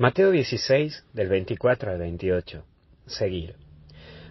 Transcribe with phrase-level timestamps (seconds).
[0.00, 2.64] Mateo 16, del 24 al 28.
[3.04, 3.56] Seguir.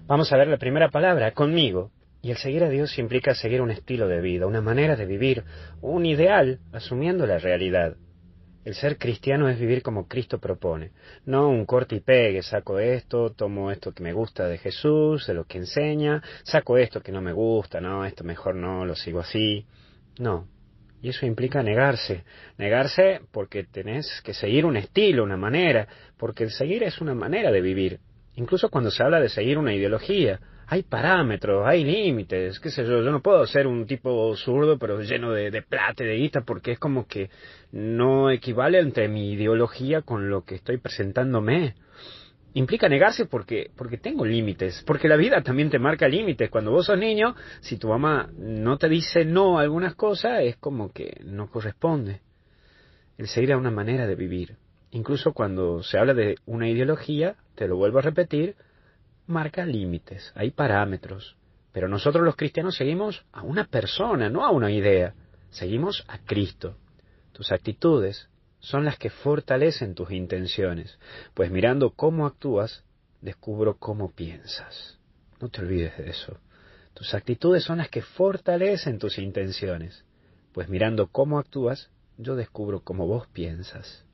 [0.07, 1.91] Vamos a ver la primera palabra, conmigo.
[2.23, 5.43] Y el seguir a Dios implica seguir un estilo de vida, una manera de vivir,
[5.79, 7.97] un ideal, asumiendo la realidad.
[8.65, 10.89] El ser cristiano es vivir como Cristo propone,
[11.27, 15.35] no un corte y pegue, saco esto, tomo esto que me gusta de Jesús, de
[15.35, 19.19] lo que enseña, saco esto que no me gusta, no, esto mejor no, lo sigo
[19.19, 19.67] así.
[20.17, 20.47] No,
[21.01, 22.23] y eso implica negarse.
[22.57, 25.87] Negarse porque tenés que seguir un estilo, una manera,
[26.17, 27.99] porque el seguir es una manera de vivir.
[28.35, 33.01] Incluso cuando se habla de seguir una ideología, hay parámetros, hay límites, qué sé yo,
[33.01, 36.41] yo no puedo ser un tipo zurdo pero lleno de, de plata y de guita
[36.41, 37.31] porque es como que
[37.71, 41.73] no equivale entre mi ideología con lo que estoy presentándome
[42.53, 46.49] implica negarse porque, porque tengo límites, porque la vida también te marca límites.
[46.49, 50.57] Cuando vos sos niño, si tu mamá no te dice no a algunas cosas, es
[50.57, 52.21] como que no corresponde.
[53.17, 54.57] El seguir a una manera de vivir.
[54.91, 58.55] Incluso cuando se habla de una ideología, te lo vuelvo a repetir,
[59.27, 61.35] marca límites, hay parámetros.
[61.71, 65.13] Pero nosotros los cristianos seguimos a una persona, no a una idea.
[65.49, 66.77] Seguimos a Cristo.
[67.31, 68.29] Tus actitudes,
[68.59, 70.99] son las que fortalecen tus intenciones,
[71.33, 72.83] pues mirando cómo actúas,
[73.21, 74.99] descubro cómo piensas.
[75.41, 76.37] No te olvides de eso.
[76.93, 80.03] Tus actitudes son las que fortalecen tus intenciones,
[80.53, 84.05] pues mirando cómo actúas, yo descubro cómo vos piensas.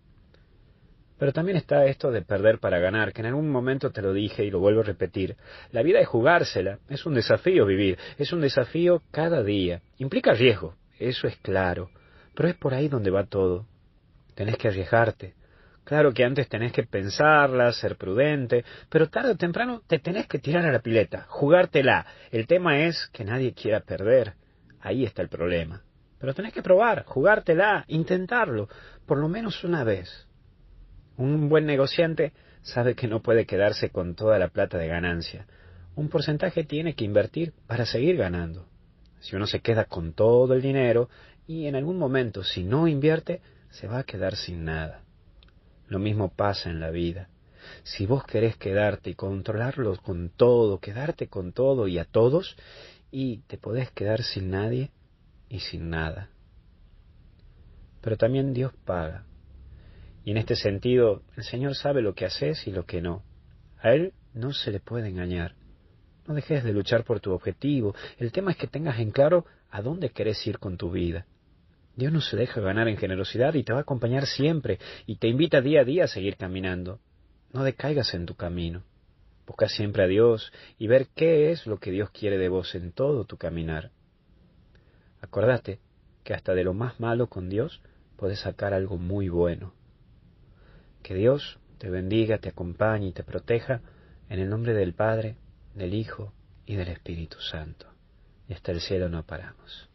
[1.18, 4.44] Pero también está esto de perder para ganar, que en algún momento te lo dije
[4.44, 5.38] y lo vuelvo a repetir.
[5.72, 9.82] La vida es jugársela, es un desafío vivir, es un desafío cada día.
[9.98, 11.90] Implica riesgo, eso es claro,
[12.36, 13.66] pero es por ahí donde va todo
[14.36, 15.34] tenés que arriesgarte.
[15.84, 20.40] Claro que antes tenés que pensarla, ser prudente, pero tarde o temprano te tenés que
[20.40, 22.06] tirar a la pileta, jugártela.
[22.32, 24.34] El tema es que nadie quiera perder.
[24.82, 25.84] Ahí está el problema.
[26.20, 28.68] Pero tenés que probar, jugártela, intentarlo,
[29.06, 30.28] por lo menos una vez.
[31.18, 35.46] Un buen negociante sabe que no puede quedarse con toda la plata de ganancia.
[35.96, 38.68] Un porcentaje tiene que invertir para seguir ganando.
[39.20, 41.10] Si uno se queda con todo el dinero
[41.48, 43.42] y en algún momento si no invierte,
[43.80, 45.04] se va a quedar sin nada.
[45.88, 47.30] Lo mismo pasa en la vida.
[47.84, 52.56] Si vos querés quedarte y controlarlo con todo, quedarte con todo y a todos,
[53.12, 54.92] y te podés quedar sin nadie
[55.50, 56.30] y sin nada.
[58.02, 59.26] Pero también Dios paga.
[60.24, 63.24] Y en este sentido, el Señor sabe lo que haces y lo que no.
[63.80, 65.56] A Él no se le puede engañar.
[66.28, 67.94] No dejes de luchar por tu objetivo.
[68.18, 71.26] El tema es que tengas en claro a dónde querés ir con tu vida.
[71.96, 75.28] Dios no se deja ganar en generosidad y te va a acompañar siempre y te
[75.28, 77.00] invita día a día a seguir caminando.
[77.54, 78.84] No decaigas en tu camino.
[79.48, 82.92] Busca siempre a Dios y ver qué es lo que Dios quiere de vos en
[82.92, 83.92] todo tu caminar.
[85.22, 85.80] Acordate
[86.24, 87.82] que hasta de lo más malo con Dios
[88.18, 89.74] puedes sacar algo muy bueno.
[91.02, 93.82] Que Dios te bendiga, te acompañe y te proteja
[94.30, 95.38] en el nombre del Padre,
[95.76, 96.34] del Hijo
[96.66, 97.88] y del Espíritu Santo.
[98.50, 99.90] Y hasta el cielo no paramos.